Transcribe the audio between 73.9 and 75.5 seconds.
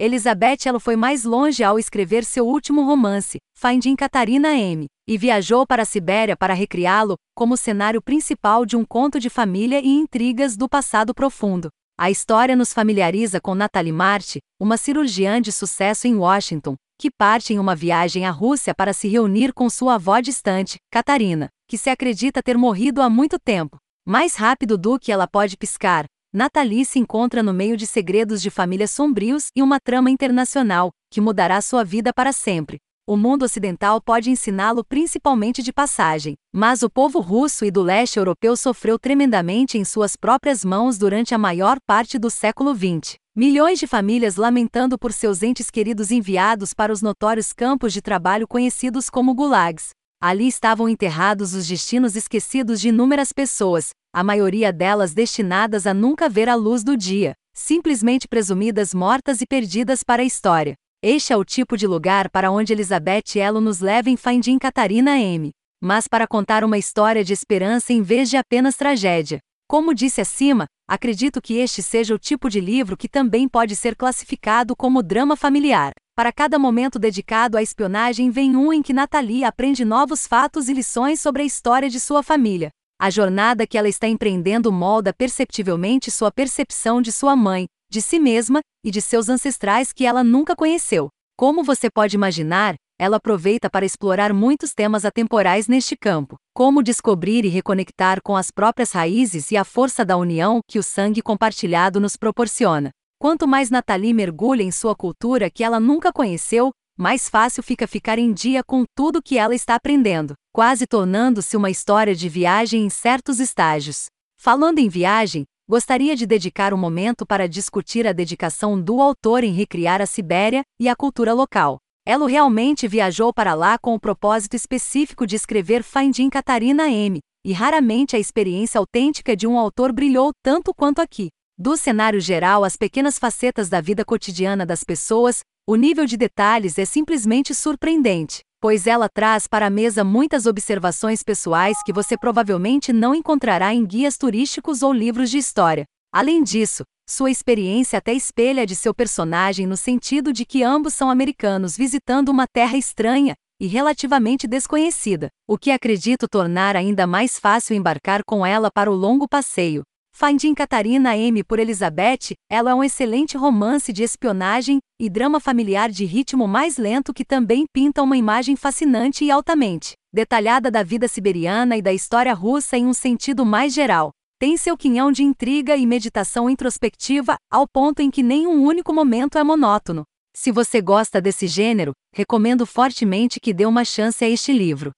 classificado como drama